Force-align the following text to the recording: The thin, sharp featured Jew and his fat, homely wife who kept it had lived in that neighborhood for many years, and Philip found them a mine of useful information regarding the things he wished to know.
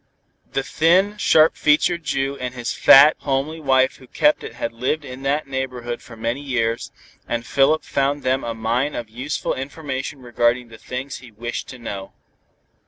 The 0.53 0.63
thin, 0.63 1.15
sharp 1.17 1.55
featured 1.55 2.03
Jew 2.03 2.35
and 2.35 2.55
his 2.55 2.73
fat, 2.73 3.15
homely 3.19 3.59
wife 3.59 3.97
who 3.97 4.07
kept 4.07 4.43
it 4.43 4.55
had 4.55 4.73
lived 4.73 5.05
in 5.05 5.21
that 5.21 5.45
neighborhood 5.45 6.01
for 6.01 6.15
many 6.15 6.41
years, 6.41 6.91
and 7.27 7.45
Philip 7.45 7.83
found 7.83 8.23
them 8.23 8.43
a 8.43 8.55
mine 8.55 8.95
of 8.95 9.11
useful 9.11 9.53
information 9.53 10.23
regarding 10.23 10.69
the 10.69 10.79
things 10.79 11.17
he 11.17 11.29
wished 11.31 11.67
to 11.67 11.77
know. 11.77 12.13